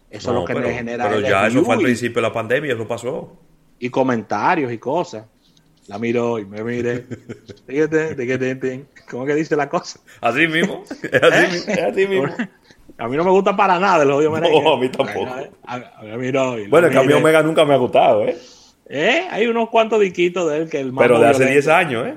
Eso 0.09 0.31
es 0.31 0.35
lo 0.35 0.43
que 0.43 0.55
le 0.55 0.73
genera... 0.73 1.07
Pero 1.07 1.21
ya 1.21 1.47
eso 1.47 1.63
fue 1.63 1.75
al 1.75 1.81
principio 1.81 2.21
de 2.21 2.27
la 2.27 2.33
pandemia, 2.33 2.73
eso 2.73 2.85
pasó. 2.85 3.37
Y 3.79 3.89
comentarios 3.89 4.73
y 4.73 4.77
cosas. 4.77 5.25
La 5.87 5.97
miró 5.99 6.37
y 6.39 6.45
me 6.45 6.63
mire. 6.63 7.05
¿Cómo 9.09 9.25
que 9.25 9.35
dice 9.35 9.55
la 9.55 9.69
cosa? 9.69 9.99
Así 10.21 10.47
mismo. 10.47 10.83
Es 11.03 11.23
así, 11.23 11.57
¿Eh? 11.57 11.73
es 11.73 11.81
así 11.81 12.07
mismo. 12.07 12.27
A 12.97 13.07
mí 13.07 13.17
no 13.17 13.23
me 13.23 13.31
gusta 13.31 13.55
para 13.55 13.79
nada 13.79 14.03
el 14.03 14.11
odio 14.11 14.31
merengue. 14.31 14.61
No, 14.61 14.73
a 14.73 14.79
mí 14.79 14.89
tampoco. 14.89 15.25
bueno, 16.69 16.87
el 16.87 16.93
cambio 16.93 17.17
Omega 17.17 17.41
nunca 17.41 17.65
me 17.65 17.73
ha 17.73 17.77
gustado, 17.77 18.23
¿eh? 18.25 18.37
¿eh? 18.87 19.27
Hay 19.31 19.47
unos 19.47 19.69
cuantos 19.69 19.99
diquitos 19.99 20.49
de 20.49 20.57
él 20.57 20.69
que 20.69 20.79
el 20.79 20.93
Pero 20.93 21.19
de 21.19 21.27
hace 21.27 21.45
10 21.45 21.67
años, 21.69 22.07
¿eh? 22.07 22.15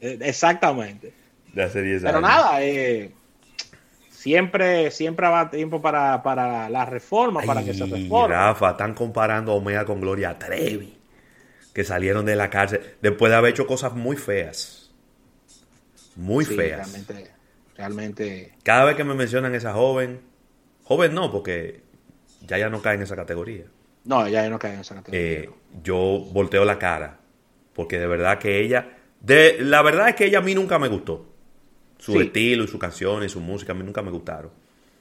¿eh? 0.00 0.18
Exactamente. 0.22 1.12
De 1.52 1.62
hace 1.62 1.82
10 1.82 2.02
años. 2.02 2.12
Pero 2.12 2.20
nada, 2.20 2.62
eh, 2.62 3.12
siempre, 4.10 4.90
siempre 4.90 5.26
habrá 5.26 5.50
tiempo 5.50 5.80
para, 5.80 6.22
para 6.22 6.68
la 6.68 6.84
reforma, 6.84 7.42
para 7.42 7.64
que 7.64 7.74
se 7.74 7.86
reforme. 7.86 8.34
Rafa, 8.34 8.70
están 8.70 8.94
comparando 8.94 9.52
a 9.52 9.54
Omega 9.54 9.84
con 9.84 10.00
Gloria 10.00 10.38
Trevi, 10.38 10.98
que 11.72 11.84
salieron 11.84 12.26
de 12.26 12.36
la 12.36 12.50
cárcel 12.50 12.80
después 13.00 13.30
de 13.30 13.36
haber 13.36 13.52
hecho 13.52 13.66
cosas 13.66 13.94
muy 13.94 14.16
feas. 14.16 14.77
Muy 16.18 16.44
feas. 16.44 16.90
Realmente 16.92 17.38
Realmente. 17.78 18.54
Cada 18.64 18.84
vez 18.84 18.96
que 18.96 19.04
me 19.04 19.14
mencionan 19.14 19.54
esa 19.54 19.72
joven, 19.72 20.20
joven 20.82 21.14
no, 21.14 21.30
porque 21.30 21.80
ya 22.44 22.58
ya 22.58 22.68
no 22.68 22.82
cae 22.82 22.96
en 22.96 23.02
esa 23.02 23.14
categoría. 23.14 23.66
No, 24.04 24.26
ya 24.26 24.42
ya 24.42 24.50
no 24.50 24.58
cae 24.58 24.74
en 24.74 24.80
esa 24.80 24.96
categoría. 24.96 25.22
Eh, 25.22 25.50
yo 25.84 26.26
volteo 26.32 26.64
la 26.64 26.76
cara, 26.76 27.20
porque 27.74 28.00
de 28.00 28.08
verdad 28.08 28.40
que 28.40 28.60
ella, 28.60 28.96
de, 29.20 29.58
la 29.60 29.80
verdad 29.82 30.08
es 30.08 30.16
que 30.16 30.26
ella 30.26 30.38
a 30.38 30.42
mí 30.42 30.56
nunca 30.56 30.78
me 30.80 30.88
gustó. 30.88 31.24
Su 31.98 32.20
estilo 32.20 32.64
y 32.64 32.68
su 32.68 32.78
canción 32.78 33.24
y 33.24 33.28
su 33.28 33.40
música 33.40 33.72
a 33.72 33.74
mí 33.76 33.84
nunca 33.84 34.02
me 34.02 34.10
gustaron. 34.10 34.50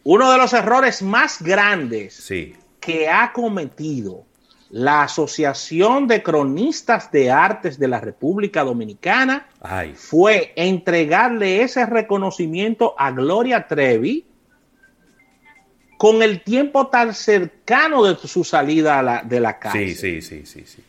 Uno 0.04 0.32
de 0.32 0.38
los 0.38 0.54
errores 0.54 1.02
más 1.02 1.42
grandes 1.42 2.14
sí. 2.14 2.56
que 2.80 3.10
ha 3.10 3.34
cometido 3.34 4.26
la 4.70 5.04
Asociación 5.04 6.08
de 6.08 6.22
Cronistas 6.24 7.12
de 7.12 7.32
Artes 7.32 7.80
de 7.80 7.88
la 7.88 8.00
República 8.00 8.64
Dominicana 8.64 9.48
fue 9.96 10.54
entregarle 10.56 11.62
ese 11.62 11.86
reconocimiento 11.86 12.96
a 12.98 13.12
Gloria 13.12 13.68
Trevi 13.68 14.26
con 15.98 16.22
el 16.22 16.42
tiempo 16.42 16.88
tan 16.88 17.14
cercano 17.14 18.04
de 18.04 18.16
su 18.16 18.44
salida 18.44 19.24
de 19.26 19.40
la 19.40 19.58
casa. 19.58 19.78
Sí, 19.78 19.96
sí, 19.96 20.22
sí, 20.22 20.46
sí, 20.46 20.64
sí. 20.66 20.84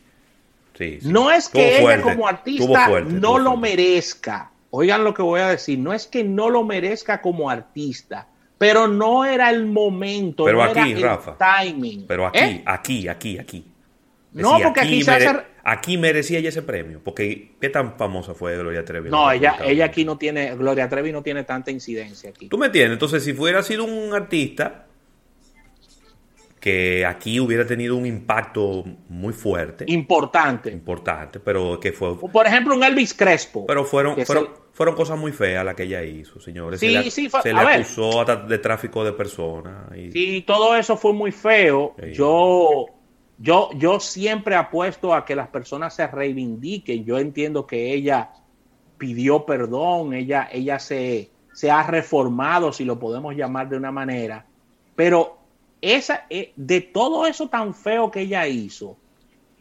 No 1.03 1.31
es 1.31 1.49
que 1.49 1.79
ella 1.79 2.01
como 2.01 2.27
artista 2.27 2.89
no 3.01 3.37
lo 3.37 3.57
merezca. 3.57 4.51
Oigan 4.71 5.03
lo 5.03 5.13
que 5.13 5.21
voy 5.21 5.41
a 5.41 5.49
decir. 5.49 5.79
No 5.79 5.93
es 5.93 6.07
que 6.07 6.23
no 6.23 6.49
lo 6.49 6.63
merezca 6.63 7.21
como 7.21 7.49
artista, 7.49 8.27
pero 8.57 8.87
no 8.87 9.25
era 9.25 9.49
el 9.49 9.65
momento. 9.65 10.45
Pero 10.45 10.63
no 10.63 10.63
aquí, 10.63 10.91
era 10.91 11.15
Rafa. 11.15 11.31
El 11.31 11.73
timing. 11.73 12.05
Pero 12.07 12.27
aquí, 12.27 12.39
¿Eh? 12.39 12.63
aquí, 12.65 13.07
aquí, 13.07 13.39
aquí. 13.39 13.68
No, 14.33 14.59
porque 14.63 14.81
aquí, 14.81 15.03
se 15.03 15.11
hace... 15.11 15.29
aquí 15.63 15.97
merecía 15.97 16.39
ella 16.39 16.49
ese 16.49 16.61
premio. 16.61 17.01
Porque 17.03 17.53
¿qué 17.59 17.69
tan 17.69 17.97
famosa 17.97 18.33
fue 18.33 18.57
Gloria 18.57 18.85
Trevi? 18.85 19.09
No, 19.09 19.31
ella, 19.31 19.57
ella 19.63 19.85
aquí 19.85 20.05
no 20.05 20.17
tiene, 20.17 20.55
Gloria 20.55 20.87
Trevi 20.87 21.11
no 21.11 21.23
tiene 21.23 21.43
tanta 21.43 21.71
incidencia 21.71 22.29
aquí. 22.29 22.47
¿Tú 22.47 22.57
me 22.57 22.67
entiendes? 22.67 22.93
Entonces, 22.93 23.23
si 23.23 23.33
fuera 23.33 23.63
sido 23.63 23.85
un 23.85 24.13
artista 24.13 24.85
que 26.59 27.05
aquí 27.05 27.39
hubiera 27.39 27.65
tenido 27.65 27.95
un 27.95 28.05
impacto 28.05 28.83
muy 29.07 29.33
fuerte. 29.33 29.85
Importante. 29.87 30.69
Importante, 30.69 31.39
pero 31.39 31.79
que 31.79 31.93
fue... 31.93 32.19
Por 32.19 32.45
ejemplo, 32.45 32.75
un 32.75 32.83
Elvis 32.83 33.13
Crespo. 33.13 33.65
Pero 33.65 33.85
fueron, 33.85 34.23
fueron, 34.25 34.49
fueron 34.73 34.93
cosas 34.93 35.17
muy 35.17 35.31
feas 35.31 35.63
las 35.63 35.75
que 35.75 35.83
ella 35.83 36.03
hizo, 36.03 36.39
señores. 36.39 36.81
Sí, 36.81 36.87
se 36.87 36.91
le, 36.91 37.11
sí, 37.11 37.29
se 37.29 37.53
le 37.53 37.59
acusó 37.59 38.25
de 38.25 38.57
tráfico 38.57 39.05
de 39.05 39.13
personas. 39.13 39.97
Y... 39.97 40.11
Sí, 40.11 40.43
todo 40.45 40.75
eso 40.75 40.97
fue 40.97 41.13
muy 41.13 41.31
feo. 41.31 41.95
Yo 42.11 42.98
yo, 43.39 43.69
yo 43.75 43.99
siempre 44.01 44.55
apuesto 44.55 45.13
a 45.13 45.25
que 45.25 45.35
las 45.35 45.47
personas 45.47 45.95
se 45.95 46.05
reivindiquen. 46.05 47.05
Yo 47.05 47.17
entiendo 47.17 47.65
que 47.65 47.93
ella 47.93 48.31
pidió 48.97 49.45
perdón, 49.45 50.13
ella, 50.13 50.49
ella 50.51 50.77
se, 50.77 51.31
se 51.53 51.71
ha 51.71 51.83
reformado, 51.83 52.73
si 52.73 52.83
lo 52.83 52.99
podemos 52.99 53.33
llamar 53.35 53.69
de 53.69 53.77
una 53.77 53.91
manera. 53.91 54.45
Pero 54.93 55.37
esa, 55.81 56.25
eh, 56.29 56.51
de 56.57 56.81
todo 56.81 57.25
eso 57.25 57.47
tan 57.47 57.73
feo 57.73 58.11
que 58.11 58.21
ella 58.21 58.45
hizo, 58.45 58.97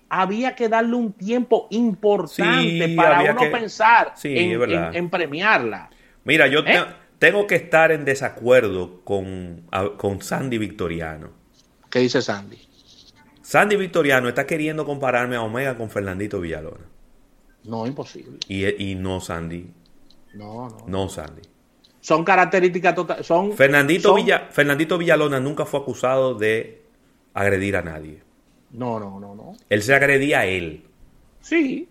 había 0.09 0.57
que 0.57 0.69
darle 0.69 0.97
un 0.97 1.13
tiempo 1.13 1.69
importante 1.71 2.95
para 2.97 3.31
uno 3.31 3.41
pensar 3.53 4.15
en, 4.25 5.09
premiarla. 5.09 5.91
Mira, 6.25 6.49
yo 6.49 6.61
¿Eh? 6.61 6.85
tengo 7.21 7.47
que 7.47 7.55
estar 7.55 7.93
en 7.93 8.05
desacuerdo 8.05 9.03
con, 9.05 9.63
con 9.97 10.21
Sandy 10.21 10.59
Victoriano. 10.59 11.31
¿Qué 11.91 12.01
dice 12.01 12.21
Sandy? 12.21 12.68
Sandy 13.49 13.77
Victoriano 13.77 14.29
está 14.29 14.47
queriendo 14.47 14.85
compararme 14.85 15.35
a 15.35 15.41
Omega 15.41 15.75
con 15.75 15.89
Fernandito 15.89 16.39
Villalona. 16.39 16.85
No, 17.65 17.87
imposible. 17.87 18.41
Y, 18.47 18.95
no 18.95 19.23
Sandy. 19.23 19.73
No, 20.35 20.69
no. 20.69 20.85
No 20.87 21.09
Sandy. 21.09 21.41
Son 21.99 22.27
características 22.27 22.95
totales. 22.95 23.27
Son, 23.27 23.55
Fernandito, 23.55 24.15
Fernandito 24.51 24.99
Villalona 24.99 25.41
nunca 25.41 25.65
fue 25.65 25.81
acusado 25.81 26.35
de 26.35 26.83
agredir 27.33 27.77
a 27.77 27.81
nadie. 27.81 28.21
No, 28.71 29.01
no, 29.01 29.19
no, 29.19 29.35
no. 29.35 29.57
Él 29.71 29.83
se 29.83 29.95
agredía 29.95 30.41
a 30.41 30.45
él. 30.45 30.85
Sí. 31.41 31.89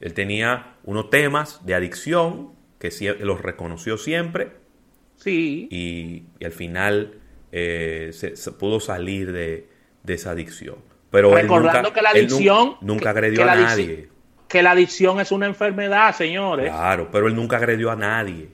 Él 0.00 0.12
tenía 0.12 0.74
unos 0.82 1.08
temas 1.08 1.64
de 1.64 1.76
adicción 1.76 2.50
que 2.80 2.90
los 3.20 3.40
reconoció 3.42 3.96
siempre. 3.96 4.54
Sí. 5.14 5.68
Y, 5.70 6.44
al 6.44 6.50
final 6.50 7.20
eh, 7.52 8.10
se, 8.12 8.32
pudo 8.50 8.80
salir 8.80 9.30
de, 9.30 9.68
de 10.02 10.14
esa 10.14 10.32
adicción. 10.32 10.85
Pero 11.10 11.34
Recordando 11.34 11.92
que 11.92 12.02
la 12.02 12.10
adicción. 12.10 12.76
nunca, 12.80 13.10
agredió 13.10 13.42
a 13.42 13.54
nadie. 13.54 14.08
Que 14.48 14.62
la 14.62 14.72
adicción 14.72 15.20
es 15.20 15.32
una 15.32 15.46
enfermedad, 15.46 16.14
señores. 16.14 16.70
Claro, 16.70 17.08
pero 17.10 17.26
él 17.28 17.34
nunca 17.34 17.56
agredió 17.56 17.90
a 17.90 17.96
nadie. 17.96 18.48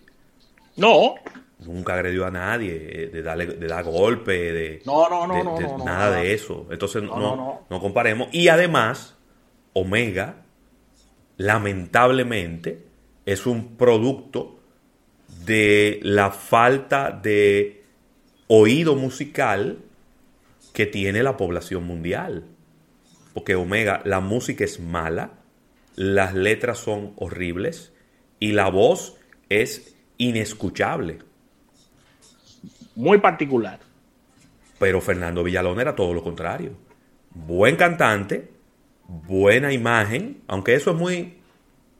No. 0.76 1.16
Nunca 1.60 1.94
agredió 1.94 2.26
a 2.26 2.30
nadie, 2.30 2.74
eh, 2.74 3.06
de, 3.08 3.22
darle, 3.22 3.46
de 3.46 3.66
dar 3.66 3.84
golpe, 3.84 4.32
de. 4.32 4.82
No, 4.84 5.08
no, 5.08 5.26
no, 5.26 5.44
no, 5.44 5.84
Nada 5.84 6.16
de 6.16 6.32
eso. 6.32 6.66
Entonces, 6.70 7.02
no, 7.02 7.64
no, 7.68 7.80
comparemos. 7.80 8.28
Y 8.32 8.48
además, 8.48 9.16
Omega, 9.72 10.36
lamentablemente, 11.36 12.84
es 13.26 13.46
un 13.46 13.76
producto 13.76 14.58
de 15.44 16.00
la 16.02 16.30
falta 16.30 17.10
de 17.10 17.84
oído 18.48 18.96
musical 18.96 19.78
que 20.72 20.86
tiene 20.86 21.22
la 21.22 21.36
población 21.36 21.84
mundial. 21.84 22.44
Porque 23.34 23.54
Omega, 23.54 24.02
la 24.04 24.20
música 24.20 24.64
es 24.64 24.80
mala, 24.80 25.32
las 25.96 26.34
letras 26.34 26.78
son 26.78 27.12
horribles 27.16 27.92
y 28.38 28.52
la 28.52 28.68
voz 28.68 29.16
es 29.48 29.96
inescuchable. 30.18 31.18
Muy 32.94 33.18
particular. 33.18 33.80
Pero 34.78 35.00
Fernando 35.00 35.42
Villalón 35.42 35.80
era 35.80 35.94
todo 35.94 36.12
lo 36.12 36.22
contrario. 36.22 36.76
Buen 37.30 37.76
cantante, 37.76 38.50
buena 39.06 39.72
imagen, 39.72 40.42
aunque 40.46 40.74
eso 40.74 40.90
es 40.90 40.96
muy 40.96 41.38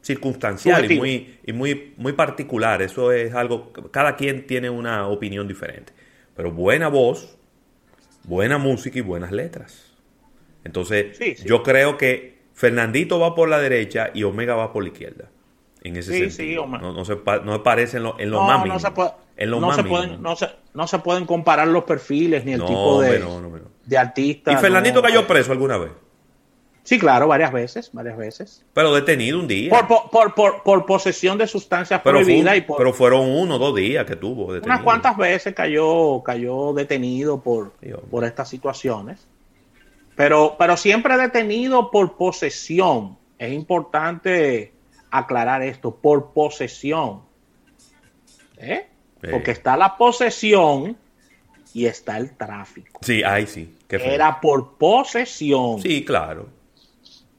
circunstancial 0.03 0.91
y 0.91 0.99
muy, 0.99 1.39
y 1.47 1.53
muy, 1.53 1.95
muy 1.97 2.13
particular. 2.13 2.83
Eso 2.83 3.13
es 3.13 3.35
algo, 3.35 3.73
cada 3.91 4.17
quien 4.17 4.47
tiene 4.47 4.69
una 4.69 5.07
opinión 5.07 5.47
diferente. 5.49 5.93
Pero 6.35 6.51
buena 6.51 6.89
voz, 6.89 7.39
buena 8.25 8.59
música 8.59 8.99
y 8.99 9.03
buenas 9.03 9.33
letras. 9.33 9.93
Entonces, 10.65 11.19
yo 11.45 11.63
creo 11.63 11.99
que 11.99 12.39
Fernandito 12.55 13.19
va 13.19 13.35
por 13.35 13.49
la 13.49 13.59
derecha 13.59 14.11
y 14.15 14.23
Omega 14.23 14.55
va 14.55 14.73
por 14.73 14.85
la 14.85 14.91
izquierda. 14.91 15.29
En 15.83 15.97
ese 15.97 16.31
sentido. 16.31 16.67
no, 16.67 16.93
no, 16.93 17.05
se, 17.05 17.19
no 17.45 17.63
parece 17.65 17.97
en 17.97 18.05
lo, 18.05 18.19
en 18.21 18.31
lo 18.31 18.43
más 18.43 18.65
no 18.65 18.79
se, 18.79 18.87
en 19.37 19.51
no, 19.51 19.73
se 19.75 19.83
pueden, 19.83 20.23
no, 20.23 20.37
se, 20.37 20.49
no 20.75 20.87
se 20.87 20.99
pueden 21.01 21.27
comparar 21.27 21.67
los 21.67 21.83
perfiles 21.83 22.45
ni 22.45 22.53
el 22.53 22.65
tipo 22.65 23.01
de, 23.01 23.25
de 23.85 23.99
artistas. 23.99 24.55
¿Y 24.55 24.57
Fernandito 24.59 25.03
cayó 25.03 25.27
preso 25.27 25.51
alguna 25.51 25.79
vez? 25.79 25.91
Sí, 26.85 26.99
claro, 26.99 27.29
varias 27.29 27.53
veces, 27.53 27.91
varias 27.93 28.17
veces. 28.17 28.65
Pero 28.73 28.93
detenido 28.93 29.39
un 29.39 29.47
día. 29.47 29.71
Por, 29.71 29.87
por, 29.87 30.11
por, 30.11 30.35
por, 30.35 30.63
por 30.65 30.87
posesión 30.87 31.39
de 31.39 31.47
sustancias 31.47 32.01
pero, 32.03 32.17
fue 32.19 32.23
un- 32.23 32.27
prohibidas 32.27 32.57
y 32.57 32.61
por 32.63 32.77
pero 32.77 32.93
fueron 32.93 33.29
uno 33.31 33.55
o 33.55 33.59
dos 33.59 33.77
días 33.77 34.05
que 34.05 34.17
tuvo 34.17 34.53
detenido. 34.53 34.73
unas 34.75 34.83
cuantas 34.85 35.17
veces 35.17 35.55
cayó, 35.55 36.21
cayó 36.25 36.73
detenido 36.73 37.41
por, 37.41 37.73
por 38.11 38.25
estas 38.25 38.49
situaciones. 38.49 39.27
Pero, 40.17 40.57
pero 40.59 40.77
siempre 40.77 41.17
detenido 41.17 41.91
por 41.91 42.17
posesión. 42.17 43.17
Es 43.39 43.53
importante 43.53 44.73
aclarar 45.11 45.63
esto, 45.63 45.95
por 45.95 46.33
posesión. 46.33 47.23
¿Eh? 48.57 48.87
Sí. 49.23 49.29
Porque 49.31 49.53
está 49.53 49.77
la 49.77 49.97
posesión 49.97 50.97
y 51.75 51.87
está 51.87 52.17
el 52.19 52.37
tráfico. 52.37 52.99
Sí, 53.03 53.23
ay, 53.25 53.47
sí. 53.47 53.75
Era 53.89 54.41
por 54.41 54.77
posesión. 54.77 55.81
Sí, 55.81 56.05
claro. 56.05 56.49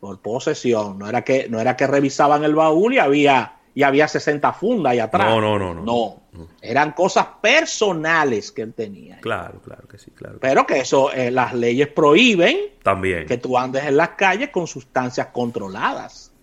Por 0.03 0.19
posesión. 0.19 1.00
No 1.00 1.07
era 1.07 1.22
que, 1.22 1.48
no 1.48 1.62
era 1.62 1.77
que 1.77 1.88
revisaban 1.88 2.43
el 2.43 2.53
baúl 2.53 2.93
y 2.93 2.98
había, 3.00 3.53
y 3.74 3.83
había 3.83 4.05
60 4.05 4.51
fundas 4.51 4.91
ahí 4.91 5.00
atrás. 5.00 5.29
No, 5.29 5.39
no, 5.39 5.57
no, 5.57 5.74
no. 5.74 5.81
No. 5.81 6.48
Eran 6.62 6.91
cosas 6.91 7.25
personales 7.41 8.51
que 8.51 8.63
él 8.63 8.74
tenía. 8.74 9.22
Claro, 9.22 9.62
claro 9.62 9.88
que 9.88 9.98
sí, 9.98 10.12
claro. 10.12 10.39
Pero 10.41 10.67
que 10.67 10.79
eso, 10.79 11.10
eh, 11.13 11.31
las 11.31 11.53
leyes 11.53 11.88
prohíben 11.88 12.57
También. 12.83 13.27
que 13.27 13.38
tú 13.38 13.57
andes 13.57 13.86
en 13.86 13.95
las 13.95 14.10
calles 14.10 14.50
con 14.50 14.67
sustancias 14.67 15.27
controladas. 15.27 16.33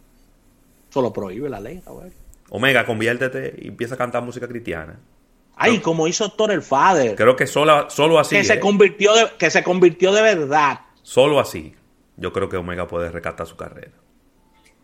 Eso 0.88 1.02
lo 1.02 1.12
prohíbe 1.12 1.50
la 1.50 1.60
ley. 1.60 1.82
Omega, 2.48 2.86
conviértete 2.86 3.56
y 3.58 3.68
empieza 3.68 3.94
a 3.94 3.98
cantar 3.98 4.22
música 4.22 4.48
cristiana. 4.48 4.98
Ay, 5.54 5.80
como 5.80 6.08
hizo 6.08 6.24
Héctor 6.24 6.52
el 6.52 6.62
Father, 6.62 7.14
Creo 7.14 7.36
que 7.36 7.46
solo, 7.46 7.90
solo 7.90 8.18
así. 8.18 8.36
que, 8.36 8.44
se 8.44 8.54
¿eh? 8.54 8.60
convirtió 8.60 9.14
de, 9.14 9.26
que 9.38 9.50
se 9.50 9.62
convirtió 9.62 10.14
de 10.14 10.22
verdad. 10.22 10.80
Solo 11.02 11.38
así. 11.38 11.74
Yo 12.20 12.32
creo 12.32 12.48
que 12.48 12.56
Omega 12.56 12.86
puede 12.86 13.10
rescatar 13.10 13.46
su 13.46 13.56
carrera. 13.56 13.92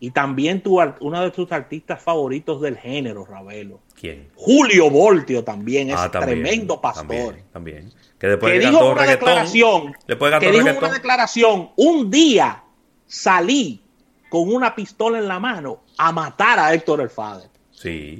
Y 0.00 0.10
también 0.10 0.62
tu, 0.62 0.78
uno 1.00 1.22
de 1.22 1.30
tus 1.30 1.50
artistas 1.52 2.02
favoritos 2.02 2.60
del 2.60 2.76
género, 2.76 3.24
Ravelo. 3.24 3.80
¿Quién? 3.98 4.28
Julio 4.34 4.90
Voltio 4.90 5.42
también 5.44 5.88
es 5.90 5.96
Ah, 5.96 6.10
también, 6.10 6.42
tremendo 6.42 6.80
pastor. 6.80 7.06
También, 7.06 7.44
también. 7.52 7.92
Que 8.18 8.26
después 8.28 8.52
que 8.52 8.60
que 8.60 8.66
dijo 8.66 8.90
una 8.92 9.02
declaración, 9.04 9.94
después 10.06 10.32
que 10.38 10.46
cantó 10.50 10.58
dijo 10.64 10.78
una 10.78 10.90
declaración, 10.92 11.70
un 11.76 12.10
día 12.10 12.62
salí 13.06 13.82
con 14.28 14.52
una 14.52 14.74
pistola 14.74 15.18
en 15.18 15.28
la 15.28 15.38
mano 15.38 15.82
a 15.96 16.12
matar 16.12 16.58
a 16.58 16.74
Héctor 16.74 17.00
el 17.00 17.08
Father, 17.10 17.48
Sí. 17.70 18.18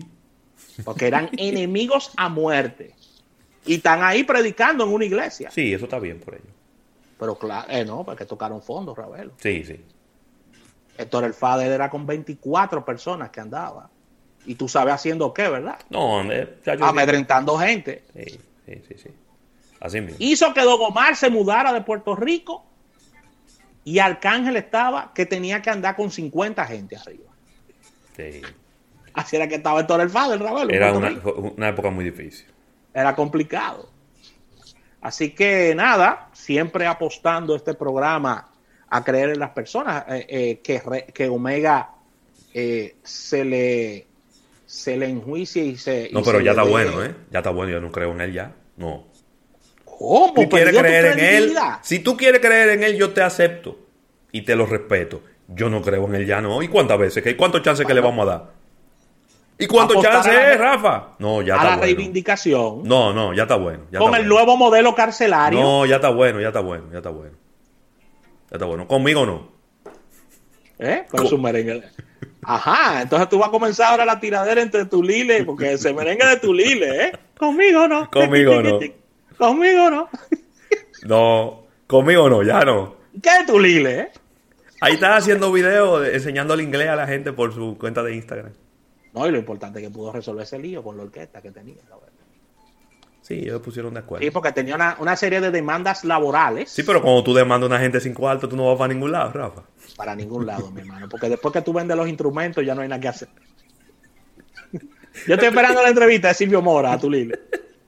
porque 0.85 1.07
eran 1.09 1.29
enemigos 1.37 2.13
a 2.17 2.29
muerte. 2.31 2.95
Y 3.67 3.75
están 3.75 4.03
ahí 4.03 4.25
predicando 4.25 4.85
en 4.85 4.93
una 4.93 5.05
iglesia. 5.05 5.51
Sí, 5.51 5.73
eso 5.75 5.85
está 5.85 5.99
bien 5.99 6.21
por 6.21 6.35
ello. 6.37 6.56
Pero 7.19 7.37
claro, 7.37 7.67
eh, 7.71 7.85
no, 7.85 8.05
porque 8.05 8.27
tocaron 8.27 8.63
fondos, 8.63 8.97
Ravelo. 8.97 9.33
Sí, 9.39 9.65
sí. 9.65 9.83
Héctor 10.99 11.25
el 11.25 11.35
Father 11.35 11.71
era 11.71 11.91
con 11.91 12.07
24 12.07 12.85
personas 12.85 13.31
que 13.31 13.41
andaba. 13.41 13.91
Y 14.45 14.55
tú 14.55 14.69
sabes 14.69 14.95
haciendo 14.95 15.33
qué, 15.35 15.49
¿verdad? 15.49 15.79
No, 15.91 16.31
eh, 16.31 16.59
Amedrentando 16.81 17.59
gente. 17.59 18.05
Sí, 18.15 18.41
sí, 18.67 18.83
sí, 18.89 18.95
sí. 18.99 19.11
Así 19.81 20.01
mismo. 20.01 20.17
hizo 20.21 20.55
que 20.55 20.63
Don 20.63 20.81
Omar 20.81 21.17
se 21.17 21.29
mudara 21.29 21.73
de 21.73 21.83
Puerto 21.83 22.17
Rico 22.17 22.65
y 23.85 23.99
Arcángel 23.99 24.57
estaba 24.57 25.13
que 25.15 25.27
tenía 25.27 25.61
que 25.61 25.69
andar 25.69 25.97
con 25.97 26.11
50 26.11 26.65
gente 26.65 26.97
arriba. 26.97 27.31
Sí. 28.17 28.41
Así 29.13 29.37
era 29.37 29.49
que 29.49 29.57
estaba 29.57 29.81
Héctor 29.81 30.01
el 30.01 30.11
Father, 30.11 30.41
Ravelo, 30.41 30.71
Era 30.71 30.93
una, 30.93 31.11
una 31.11 31.69
época 31.69 31.91
muy 31.91 32.05
difícil. 32.05 32.47
Era 32.95 33.15
complicado. 33.15 33.91
Así 35.07 35.31
que 35.31 35.73
nada, 35.75 36.31
siempre 36.33 36.85
apostando 36.87 37.55
este 37.55 37.75
programa 37.75 38.49
a 38.89 39.05
creer 39.05 39.31
en 39.31 39.39
las 39.39 39.51
personas, 39.51 40.05
eh, 40.09 40.27
eh, 40.29 40.61
que, 40.65 40.81
re- 40.81 41.07
que 41.15 41.29
Omega 41.29 41.91
eh, 42.53 42.97
se 43.05 43.45
le 43.45 44.07
se 44.67 44.97
le 44.97 45.07
enjuicie 45.09 45.65
y 45.65 45.77
se... 45.77 46.09
No, 46.13 46.21
y 46.21 46.25
pero 46.25 46.39
se 46.39 46.45
ya 46.45 46.51
está 46.51 46.65
bueno, 46.65 47.05
¿eh? 47.05 47.15
Ya 47.31 47.39
está 47.39 47.51
bueno, 47.51 47.71
yo 47.73 47.81
no 47.81 47.93
creo 47.93 48.11
en 48.11 48.21
él 48.21 48.33
ya. 48.33 48.53
No. 48.77 49.07
¿Cómo? 49.85 50.33
Tú 50.35 50.49
quieres 50.49 50.75
¿Perdió 50.75 50.81
tu 50.81 50.87
creer 50.87 51.07
en 51.07 51.21
él. 51.21 51.57
Si 51.83 52.01
tú 52.01 52.17
quieres 52.17 52.41
creer 52.41 52.71
en 52.71 52.83
él, 52.83 52.97
yo 52.97 53.11
te 53.11 53.23
acepto. 53.23 53.79
Y 54.33 54.43
te 54.43 54.57
lo 54.57 54.67
respeto. 54.67 55.23
Yo 55.47 55.71
no 55.71 55.81
creo 55.83 56.05
en 56.07 56.17
él 56.17 56.27
ya, 56.27 56.41
no. 56.41 56.61
¿Y 56.63 56.69
cuántas 56.69 56.99
veces? 56.99 57.23
¿Qué- 57.23 57.37
¿Cuántos 57.37 57.63
chances 57.63 57.87
que 57.87 57.95
le 57.95 58.01
vamos 58.01 58.27
a 58.27 58.31
dar? 58.31 58.51
¿Y 59.59 59.65
a 59.79 59.87
la- 59.87 60.53
es, 60.53 60.59
Rafa? 60.59 61.09
No, 61.19 61.41
ya 61.43 61.55
a 61.55 61.57
está 61.57 61.71
la 61.71 61.77
bueno. 61.77 61.83
reivindicación 61.83 62.83
No, 62.85 63.13
no, 63.15 63.33
ya 63.33 63.45
está 63.45 63.57
bueno. 63.57 63.85
ya 63.91 63.99
con 63.99 64.09
está 64.09 64.19
el 64.21 64.29
bueno. 64.29 64.35
nuevo 64.45 64.57
modelo 64.59 64.95
carcelario. 64.95 65.59
No, 65.61 65.87
ya 65.87 65.97
está 65.97 66.11
bueno, 66.11 66.41
ya 66.41 66.49
está 66.49 66.61
bueno, 66.61 66.85
ya 66.93 66.99
está 66.99 67.11
bueno. 67.11 67.37
Ya 68.51 68.57
está 68.57 68.67
bueno. 68.67 68.87
Conmigo 68.87 69.25
no. 69.25 69.49
¿Eh? 70.79 71.05
Con 71.11 71.27
su 71.27 71.39
merengue. 71.39 71.83
Ajá, 72.43 73.01
entonces 73.03 73.29
tú 73.31 73.39
vas 73.39 73.49
a 73.49 73.51
comenzar 73.51 73.93
ahora 73.93 74.05
la 74.05 74.21
tiradera 74.21 74.61
entre 74.61 74.85
Tulile, 74.85 75.43
porque 75.45 75.73
ese 75.73 75.93
merengue 75.95 76.27
de 76.27 76.37
Tulile, 76.37 77.05
¿eh? 77.07 77.13
Conmigo 77.39 77.89
no. 77.89 78.11
Conmigo 78.11 78.63
no. 78.63 78.79
Conmigo 79.39 79.91
no. 79.91 80.09
No, 81.05 81.67
conmigo 81.87 82.29
no, 82.29 82.43
ya 82.43 82.61
no. 82.61 82.97
¿Qué 83.23 83.29
es 83.41 83.47
Tulile, 83.47 84.01
eh? 84.01 84.09
Ahí 84.81 84.95
está 84.95 85.17
haciendo 85.17 85.51
videos 85.53 86.03
de- 86.03 86.15
enseñando 86.15 86.55
el 86.55 86.61
inglés 86.63 86.89
a 86.89 86.97
la 86.97 87.07
gente 87.07 87.33
por 87.33 87.55
su 87.55 87.77
cuenta 87.79 88.03
de 88.03 88.15
Instagram. 88.15 88.53
No, 89.17 89.27
y 89.27 89.31
lo 89.33 89.39
importante 89.39 89.81
es 89.81 89.87
que 89.87 89.91
pudo 89.91 90.13
resolver 90.13 90.45
ese 90.45 90.59
lío 90.59 90.83
con 90.85 90.97
la 90.97 91.03
orquesta 91.05 91.41
que 91.43 91.51
tenía. 91.51 91.75
la 91.89 91.97
verdad. 91.97 92.13
Sí, 93.23 93.35
ellos 93.41 93.61
pusieron 93.61 93.93
de 93.95 94.01
acuerdo. 94.01 94.25
Sí, 94.25 94.31
porque 94.31 94.53
tenía 94.53 94.77
una, 94.77 94.97
una 95.01 95.17
serie 95.17 95.41
de 95.41 95.51
demandas 95.51 96.05
laborales 96.05 96.71
Sí, 96.71 96.85
pero 96.85 97.03
cuando 97.03 97.25
tú 97.25 97.35
demandas 97.35 97.69
a 97.69 97.75
una 97.75 97.81
gente 97.83 97.99
sin 97.99 98.15
cuarto, 98.15 98.49
tú 98.49 98.57
no 98.57 98.67
vas 98.69 98.79
para 98.79 98.93
ningún 98.95 99.11
lado, 99.11 99.33
Rafa. 99.33 99.63
para 99.97 100.15
ningún 100.15 100.47
lado, 100.47 100.71
mi 100.71 100.83
hermano. 100.83 101.09
Porque 101.09 101.29
después 101.29 101.53
que 101.53 101.63
tú 101.63 101.73
vendes 101.73 101.97
los 101.97 102.07
instrumentos 102.09 102.65
ya 102.65 102.75
no 102.77 102.83
hay 102.83 102.89
nada 102.89 103.01
que 103.01 103.09
hacer. 103.09 103.29
Yo 105.27 105.35
estoy 105.35 105.49
esperando 105.49 105.83
la 105.83 105.89
entrevista 105.89 106.29
de 106.29 106.35
Silvio 106.35 106.61
Mora 106.63 106.93
a 106.93 106.99
Tulile. 107.01 107.39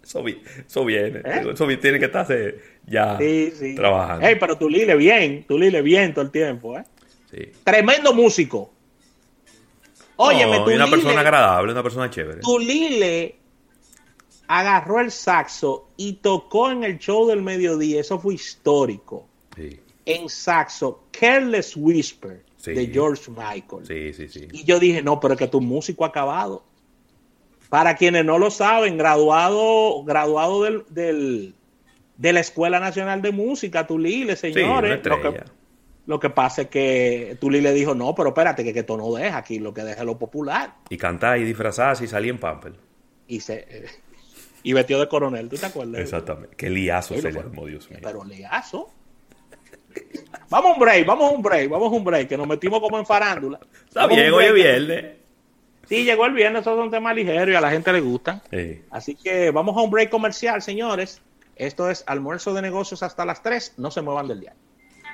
Eso, 0.03 0.23
vi- 0.25 0.43
eso 0.67 0.85
viene. 0.87 1.19
¿Eh? 1.25 1.45
Eso 1.53 1.67
tiene 1.67 1.99
que 1.99 2.07
estarse 2.07 2.59
ya 2.87 3.19
Sí, 3.19 3.53
sí. 3.55 3.75
trabajando. 3.75 4.27
Ey, 4.27 4.37
pero 4.41 4.57
Tulile 4.57 4.97
bien, 4.97 5.45
Tulile 5.47 5.83
bien 5.83 6.15
todo 6.15 6.25
el 6.25 6.31
tiempo, 6.31 6.79
¿eh? 6.79 6.85
Sí. 7.31 7.53
Tremendo 7.63 8.15
músico. 8.15 8.73
Óyeme, 10.21 10.59
No, 10.59 10.71
y 10.71 10.75
una 10.75 10.87
Tulile- 10.87 10.91
persona 10.91 11.21
agradable, 11.21 11.73
una 11.73 11.83
persona 11.83 12.11
chévere. 12.11 12.41
Tulile 12.41 13.39
agarró 14.49 15.01
el 15.01 15.11
saxo 15.11 15.89
y 15.97 16.15
tocó 16.15 16.71
en 16.71 16.85
el 16.85 16.99
show 16.99 17.27
del 17.29 17.43
mediodía. 17.43 18.01
Eso 18.01 18.19
fue 18.19 18.35
histórico. 18.35 19.27
Sí, 19.57 19.81
En 20.07 20.29
saxo, 20.29 21.05
Careless 21.11 21.77
Whisper 21.77 22.43
Sí. 22.57 22.73
de 22.73 22.87
George 22.89 23.31
Michael. 23.31 23.87
sí, 23.87 24.13
sí. 24.15 24.29
sí. 24.29 24.49
Y 24.53 24.65
yo 24.65 24.79
dije, 24.81 25.03
no, 25.03 25.21
pero 25.21 25.35
es 25.35 25.39
que 25.39 25.49
tu 25.49 25.61
músico 25.61 26.05
ha 26.05 26.09
acabado. 26.09 26.65
Para 27.69 27.95
quienes 27.97 28.25
no 28.25 28.39
lo 28.39 28.51
saben, 28.51 28.97
graduado, 28.97 30.03
graduado 30.05 30.63
del, 30.65 30.85
del- 30.89 31.55
de 32.17 32.33
la 32.33 32.41
Escuela 32.41 32.81
Nacional 32.81 33.21
de 33.23 33.31
Música, 33.31 33.87
Tulile, 33.87 34.35
Sí, 34.37 34.49
una 34.49 34.55
señores. 34.55 35.01
Lo, 36.09 36.19
que, 36.19 36.31
pasa 36.31 36.63
es 36.63 36.69
que 36.69 37.37
Tulile 37.41 37.73
dijo, 37.73 37.95
no, 37.95 38.15
pero 38.15 38.31
espérate, 38.31 38.65
que, 38.65 38.73
que 38.73 38.81
esto 38.81 38.97
no 38.97 39.13
deja 39.13 39.37
aquí, 39.37 39.59
lo 39.59 39.75
que 39.75 39.85
deja 39.85 40.01
es 40.01 40.07
lo 40.07 40.19
popular. 40.19 40.75
Y 40.89 40.97
cantar 40.97 41.39
y 41.39 41.45
disfrazarse 41.45 42.05
y 42.05 42.09
salir 42.09 42.31
en 42.31 42.39
pamper. 42.39 42.73
y 43.27 43.41
se 43.41 43.87
y 44.63 44.73
vestido 44.73 45.01
de 45.01 45.09
coronel, 45.09 45.49
¿tú 45.49 45.57
te 45.57 45.67
acuerdas? 45.67 46.01
Exactamente. 46.01 46.57
Qué 46.57 46.71
liazo 46.71 47.15
Sí, 47.15 47.21
se 47.21 47.31
le 47.31 47.39
armó, 47.39 47.67
Dios 47.67 47.89
mío. 47.91 48.01
Pero 48.03 48.25
leazo. 48.25 48.91
Vamos 50.51 50.71
a 50.71 50.75
un 50.75 50.81
break, 50.81 51.07
vamos 51.07 51.31
a 51.31 51.35
un 51.35 51.43
break, 51.43 51.69
vamos 51.69 51.93
a 51.93 51.97
un 51.97 52.05
break, 52.05 52.29
que 52.29 52.37
nos 52.37 52.49
metimos 52.49 52.81
como 52.81 52.99
en 52.99 53.07
farándula. 53.07 53.61
Está 53.87 54.03
Vamos 54.03 54.17
un 54.17 54.23
bien, 54.23 54.33
hoy 54.33 54.45
es 54.45 54.55
viernes. 54.55 55.05
Sí, 55.89 56.05
llegó 56.05 56.27
el 56.27 56.35
viernes, 56.35 56.63
esos 56.63 56.77
son 56.77 56.91
temas 56.91 57.15
ligeros 57.15 57.49
y 57.49 57.55
a 57.55 57.61
la 57.61 57.71
gente 57.71 57.93
le 57.93 58.01
gustan. 58.01 58.43
Sí. 58.51 58.83
Así 58.91 59.15
que 59.15 59.51
vamos 59.51 59.77
a 59.77 59.81
un 59.81 59.91
break 59.91 60.11
comercial, 60.11 60.61
señores. 60.61 61.23
Esto 61.57 61.91
es 61.91 62.05
almuerzo 62.07 62.55
de 62.55 62.63
negocios 62.63 63.03
hasta 63.03 63.25
las 63.25 63.43
3. 63.43 63.75
No 63.79 63.91
se 63.91 64.03
muevan 64.03 64.29
del 64.29 64.41
día. 64.41 64.55